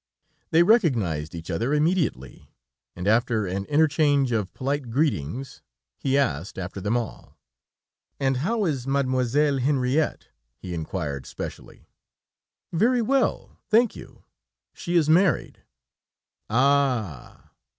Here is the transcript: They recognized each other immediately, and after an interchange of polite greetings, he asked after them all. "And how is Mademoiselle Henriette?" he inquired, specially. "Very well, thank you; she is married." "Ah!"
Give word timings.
They 0.49 0.63
recognized 0.63 1.35
each 1.35 1.51
other 1.51 1.75
immediately, 1.75 2.49
and 2.95 3.07
after 3.07 3.45
an 3.45 3.65
interchange 3.65 4.31
of 4.31 4.51
polite 4.55 4.89
greetings, 4.89 5.61
he 5.99 6.17
asked 6.17 6.57
after 6.57 6.81
them 6.81 6.97
all. 6.97 7.37
"And 8.19 8.37
how 8.37 8.65
is 8.65 8.87
Mademoiselle 8.87 9.59
Henriette?" 9.59 10.29
he 10.57 10.73
inquired, 10.73 11.27
specially. 11.27 11.85
"Very 12.73 13.03
well, 13.03 13.59
thank 13.69 13.95
you; 13.95 14.23
she 14.73 14.95
is 14.95 15.07
married." 15.07 15.59
"Ah!" 16.49 17.51